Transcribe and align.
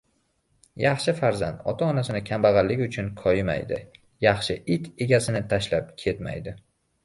•Yaxshi 0.83 1.13
farzand 1.19 1.59
ota-onasini 1.73 2.23
kambag‘alligi 2.31 2.87
uchun 2.91 3.13
koyimaydi, 3.21 3.81
yaxshi 4.29 4.59
it 4.79 4.93
egasini 5.09 5.47
tashlab 5.57 5.97
ketmaydi. 6.05 6.61